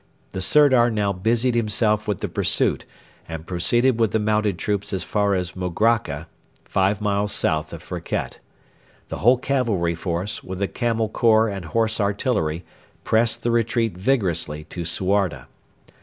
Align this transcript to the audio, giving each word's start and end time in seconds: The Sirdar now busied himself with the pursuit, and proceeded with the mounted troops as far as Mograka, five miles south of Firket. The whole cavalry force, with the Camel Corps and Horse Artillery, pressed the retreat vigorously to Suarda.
The 0.31 0.41
Sirdar 0.41 0.89
now 0.89 1.13
busied 1.13 1.53
himself 1.53 2.07
with 2.07 2.21
the 2.21 2.27
pursuit, 2.27 2.85
and 3.29 3.45
proceeded 3.45 3.99
with 3.99 4.09
the 4.13 4.19
mounted 4.19 4.57
troops 4.57 4.93
as 4.93 5.03
far 5.03 5.35
as 5.35 5.51
Mograka, 5.55 6.25
five 6.65 7.01
miles 7.01 7.31
south 7.31 7.71
of 7.71 7.83
Firket. 7.83 8.39
The 9.09 9.17
whole 9.19 9.37
cavalry 9.37 9.93
force, 9.93 10.43
with 10.43 10.57
the 10.57 10.67
Camel 10.67 11.07
Corps 11.07 11.49
and 11.49 11.65
Horse 11.65 11.99
Artillery, 12.01 12.65
pressed 13.03 13.43
the 13.43 13.51
retreat 13.51 13.95
vigorously 13.95 14.63
to 14.73 14.85
Suarda. 14.85 15.45